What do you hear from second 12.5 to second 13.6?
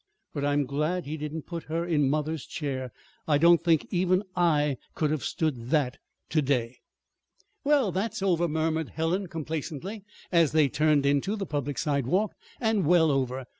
"and well over!